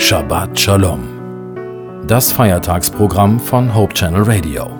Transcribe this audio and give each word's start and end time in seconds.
Shabbat 0.00 0.58
Shalom. 0.58 2.06
Das 2.08 2.32
Feiertagsprogramm 2.32 3.38
von 3.38 3.74
Hope 3.74 3.92
Channel 3.92 4.22
Radio. 4.22 4.70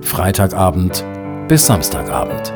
Freitagabend 0.00 1.04
bis 1.48 1.66
Samstagabend. 1.66 2.46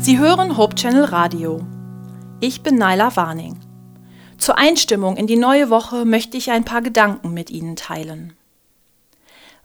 Sie 0.00 0.18
hören 0.18 0.56
Hope 0.56 0.76
Channel 0.76 1.04
Radio. 1.04 1.60
Ich 2.40 2.62
bin 2.62 2.76
Naila 2.76 3.16
Warning. 3.16 3.58
Zur 4.38 4.56
Einstimmung 4.56 5.16
in 5.16 5.26
die 5.26 5.36
neue 5.36 5.68
Woche 5.68 6.04
möchte 6.04 6.36
ich 6.36 6.52
ein 6.52 6.64
paar 6.64 6.80
Gedanken 6.80 7.34
mit 7.34 7.50
Ihnen 7.50 7.74
teilen. 7.74 8.34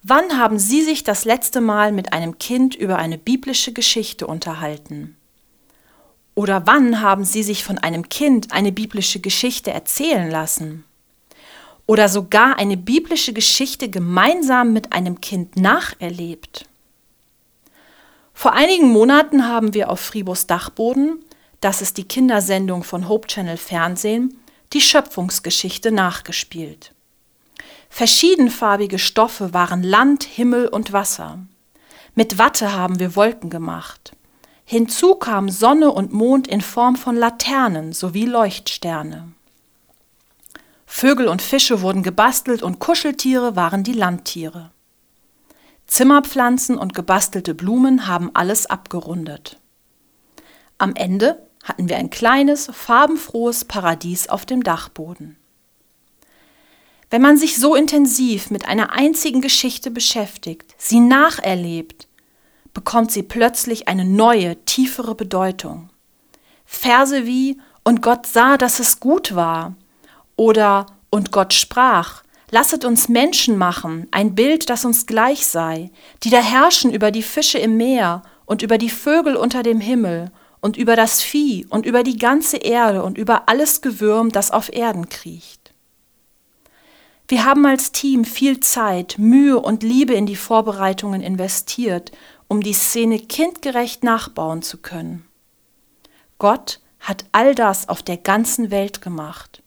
Wann 0.02 0.38
haben 0.38 0.60
Sie 0.60 0.82
sich 0.82 1.04
das 1.04 1.26
letzte 1.26 1.60
Mal 1.60 1.92
mit 1.92 2.14
einem 2.14 2.38
Kind 2.38 2.74
über 2.74 2.98
eine 2.98 3.18
biblische 3.18 3.74
Geschichte 3.74 4.28
unterhalten? 4.28 5.18
Oder 6.36 6.66
wann 6.66 7.02
haben 7.02 7.26
Sie 7.26 7.44
sich 7.44 7.66
von 7.66 7.78
einem 7.78 8.08
Kind 8.08 8.54
eine 8.54 8.72
biblische 8.72 9.20
Geschichte 9.20 9.72
erzählen 9.72 10.32
lassen? 10.32 10.86
Oder 11.86 12.08
sogar 12.08 12.58
eine 12.58 12.78
biblische 12.78 13.34
Geschichte 13.34 13.90
gemeinsam 13.90 14.72
mit 14.72 14.94
einem 14.94 15.20
Kind 15.20 15.58
nacherlebt? 15.58 16.66
Vor 18.34 18.54
einigen 18.54 18.88
Monaten 18.90 19.48
haben 19.48 19.74
wir 19.74 19.90
auf 19.90 20.00
Fribos 20.00 20.48
Dachboden, 20.48 21.26
das 21.60 21.82
ist 21.82 21.98
die 21.98 22.08
Kindersendung 22.08 22.86
von 22.86 23.10
Hope 23.10 23.28
Channel 23.28 23.58
Fernsehen, 23.58 24.40
die 24.72 24.80
Schöpfungsgeschichte 24.80 25.92
nachgespielt. 25.92 26.94
Verschiedenfarbige 27.90 29.00
Stoffe 29.00 29.54
waren 29.54 29.84
Land, 29.84 30.24
Himmel 30.24 30.68
und 30.68 30.94
Wasser. 30.94 31.40
Mit 32.16 32.38
Watte 32.38 32.74
haben 32.74 33.00
wir 33.00 33.16
Wolken 33.16 33.50
gemacht. 33.50 34.14
Hinzu 34.64 35.16
kamen 35.16 35.50
Sonne 35.50 35.92
und 35.92 36.14
Mond 36.14 36.48
in 36.48 36.62
Form 36.62 36.96
von 36.96 37.16
Laternen 37.16 37.92
sowie 37.92 38.26
Leuchtsterne. 38.26 39.34
Vögel 40.86 41.28
und 41.28 41.42
Fische 41.42 41.82
wurden 41.82 42.04
gebastelt 42.04 42.62
und 42.62 42.80
Kuscheltiere 42.80 43.56
waren 43.56 43.84
die 43.84 43.94
Landtiere. 43.94 44.72
Zimmerpflanzen 45.88 46.78
und 46.78 46.94
gebastelte 46.94 47.56
Blumen 47.56 48.06
haben 48.06 48.30
alles 48.36 48.68
abgerundet. 48.68 49.60
Am 50.78 50.94
Ende 50.94 51.48
hatten 51.64 51.90
wir 51.90 51.98
ein 51.98 52.12
kleines, 52.12 52.70
farbenfrohes 52.72 53.66
Paradies 53.66 54.30
auf 54.30 54.46
dem 54.46 54.62
Dachboden. 54.62 55.39
Wenn 57.10 57.22
man 57.22 57.38
sich 57.38 57.58
so 57.58 57.76
intensiv 57.76 58.52
mit 58.52 58.68
einer 58.68 58.92
einzigen 58.92 59.42
Geschichte 59.42 59.90
beschäftigt, 59.90 60.76
sie 60.78 61.00
nacherlebt, 61.00 62.08
bekommt 62.74 63.12
sie 63.12 63.24
plötzlich 63.24 63.88
eine 63.88 64.06
neue, 64.06 64.64
tiefere 64.66 65.16
Bedeutung. 65.16 65.90
Verse 66.66 67.26
wie 67.26 67.60
Und 67.84 68.02
Gott 68.04 68.28
sah, 68.28 68.58
dass 68.58 68.80
es 68.80 69.00
gut 69.00 69.34
war 69.34 69.76
oder 70.36 70.86
Und 71.10 71.32
Gott 71.32 71.54
sprach, 71.54 72.24
Lasset 72.52 72.84
uns 72.84 73.10
Menschen 73.10 73.58
machen, 73.58 74.08
ein 74.12 74.34
Bild, 74.34 74.70
das 74.70 74.84
uns 74.84 75.06
gleich 75.06 75.46
sei, 75.46 75.92
die 76.24 76.32
da 76.32 76.40
herrschen 76.40 76.92
über 76.92 77.12
die 77.12 77.22
Fische 77.22 77.60
im 77.60 77.78
Meer 77.78 78.24
und 78.46 78.64
über 78.64 78.80
die 78.80 78.90
Vögel 78.90 79.36
unter 79.36 79.62
dem 79.62 79.80
Himmel 79.80 80.32
und 80.60 80.76
über 80.76 80.96
das 80.96 81.22
Vieh 81.22 81.68
und 81.70 81.86
über 81.86 82.02
die 82.02 82.18
ganze 82.18 82.58
Erde 82.58 83.04
und 83.04 83.18
über 83.20 83.48
alles 83.48 83.82
Gewürm, 83.82 84.32
das 84.32 84.50
auf 84.50 84.74
Erden 84.74 85.10
kriecht. 85.10 85.69
Wir 87.30 87.46
haben 87.46 87.64
als 87.68 87.92
Team 87.92 88.26
viel 88.26 88.60
Zeit, 88.60 89.20
Mühe 89.20 89.60
und 89.60 89.84
Liebe 89.84 90.16
in 90.16 90.26
die 90.26 90.36
Vorbereitungen 90.36 91.22
investiert, 91.22 92.12
um 92.48 92.62
die 92.62 92.74
Szene 92.74 93.20
kindgerecht 93.20 94.04
nachbauen 94.04 94.64
zu 94.64 94.80
können. 94.80 95.28
Gott 96.40 96.80
hat 97.00 97.26
all 97.32 97.54
das 97.54 97.88
auf 97.88 98.02
der 98.02 98.18
ganzen 98.18 98.72
Welt 98.72 99.04
gemacht. 99.04 99.62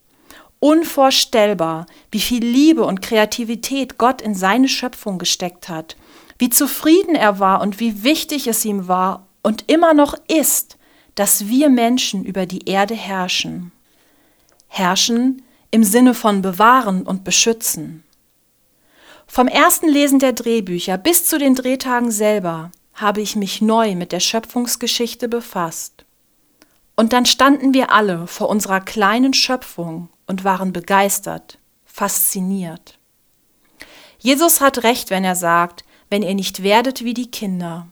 Unvorstellbar, 0.59 1.87
wie 2.11 2.19
viel 2.19 2.45
Liebe 2.45 2.85
und 2.85 3.01
Kreativität 3.01 3.97
Gott 3.97 4.21
in 4.21 4.35
seine 4.35 4.69
Schöpfung 4.69 5.19
gesteckt 5.19 5.69
hat, 5.69 5.97
wie 6.39 6.51
zufrieden 6.51 7.15
er 7.15 7.39
war 7.39 7.61
und 7.61 7.79
wie 7.79 8.03
wichtig 8.03 8.49
es 8.49 8.65
ihm 8.65 8.89
war 8.89 9.29
und 9.45 9.71
immer 9.71 9.95
noch 9.95 10.17
ist, 10.27 10.79
dass 11.15 11.47
wir 11.47 11.71
Menschen 11.71 12.25
über 12.25 12.45
die 12.45 12.69
Erde 12.69 12.95
herrschen. 12.95 13.71
Herrschen 14.67 15.43
im 15.73 15.83
Sinne 15.83 16.15
von 16.15 16.43
bewahren 16.43 17.03
und 17.03 17.25
beschützen. 17.25 18.05
Vom 19.27 19.49
ersten 19.49 19.89
Lesen 19.89 20.19
der 20.19 20.35
Drehbücher 20.35 20.99
bis 20.99 21.27
zu 21.27 21.39
den 21.39 21.55
Drehtagen 21.55 22.11
selber 22.11 22.71
habe 22.95 23.23
ich 23.23 23.35
mich 23.35 23.63
neu 23.63 23.97
mit 23.97 24.13
der 24.13 24.21
Schöpfungsgeschichte 24.21 25.29
befasst. 25.29 26.05
Und 26.95 27.15
dann 27.15 27.25
standen 27.25 27.73
wir 27.73 27.91
alle 27.91 28.27
vor 28.27 28.51
unserer 28.51 28.81
kleinen 28.81 29.33
Schöpfung 29.33 30.11
und 30.27 30.45
waren 30.45 30.75
begeistert, 30.75 31.59
fasziniert. 31.87 32.99
Jesus 34.19 34.61
hat 34.61 34.85
recht, 34.85 35.09
wenn 35.09 35.25
er 35.25 35.37
sagt, 35.37 35.85
wenn 36.11 36.23
ihr 36.23 36.35
nicht 36.35 36.63
werdet 36.63 37.03
wie 37.03 37.15
die 37.15 37.31
Kinder. 37.31 37.89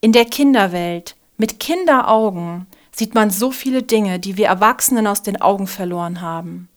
In 0.00 0.10
der 0.10 0.24
Kinderwelt 0.24 1.14
mit 1.36 1.60
Kinderaugen 1.60 2.66
sieht 2.90 3.14
man 3.14 3.30
so 3.30 3.52
viele 3.52 3.84
Dinge, 3.84 4.18
die 4.18 4.36
wir 4.36 4.48
Erwachsenen 4.48 5.06
aus 5.06 5.22
den 5.22 5.40
Augen 5.40 5.68
verloren 5.68 6.20
haben. 6.20 6.68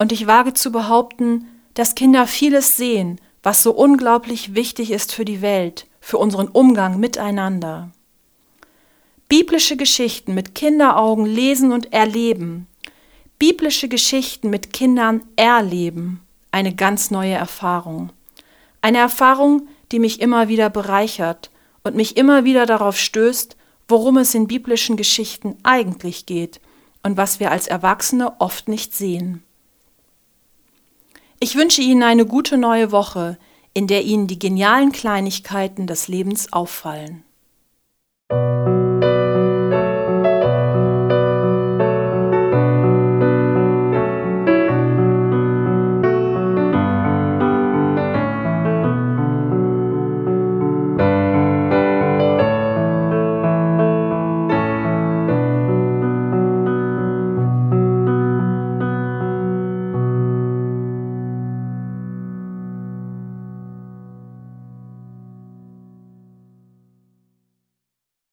Und 0.00 0.12
ich 0.12 0.26
wage 0.26 0.54
zu 0.54 0.72
behaupten, 0.72 1.46
dass 1.74 1.94
Kinder 1.94 2.26
vieles 2.26 2.74
sehen, 2.78 3.20
was 3.42 3.62
so 3.62 3.72
unglaublich 3.72 4.54
wichtig 4.54 4.92
ist 4.92 5.12
für 5.12 5.26
die 5.26 5.42
Welt, 5.42 5.86
für 6.00 6.16
unseren 6.16 6.48
Umgang 6.48 6.98
miteinander. 6.98 7.90
Biblische 9.28 9.76
Geschichten 9.76 10.32
mit 10.32 10.54
Kinderaugen 10.54 11.26
lesen 11.26 11.70
und 11.70 11.92
erleben. 11.92 12.66
Biblische 13.38 13.88
Geschichten 13.88 14.48
mit 14.48 14.72
Kindern 14.72 15.22
erleben. 15.36 16.22
Eine 16.50 16.74
ganz 16.74 17.10
neue 17.10 17.34
Erfahrung. 17.34 18.10
Eine 18.80 18.98
Erfahrung, 18.98 19.68
die 19.92 19.98
mich 19.98 20.22
immer 20.22 20.48
wieder 20.48 20.70
bereichert 20.70 21.50
und 21.84 21.94
mich 21.94 22.16
immer 22.16 22.44
wieder 22.44 22.64
darauf 22.64 22.96
stößt, 22.96 23.54
worum 23.86 24.16
es 24.16 24.34
in 24.34 24.46
biblischen 24.46 24.96
Geschichten 24.96 25.58
eigentlich 25.62 26.24
geht 26.24 26.58
und 27.02 27.18
was 27.18 27.38
wir 27.38 27.50
als 27.50 27.66
Erwachsene 27.66 28.40
oft 28.40 28.66
nicht 28.66 28.94
sehen. 28.94 29.44
Ich 31.42 31.56
wünsche 31.56 31.80
Ihnen 31.80 32.02
eine 32.02 32.26
gute 32.26 32.58
neue 32.58 32.92
Woche, 32.92 33.38
in 33.72 33.86
der 33.86 34.02
Ihnen 34.02 34.26
die 34.26 34.38
genialen 34.38 34.92
Kleinigkeiten 34.92 35.86
des 35.86 36.06
Lebens 36.06 36.52
auffallen. 36.52 37.24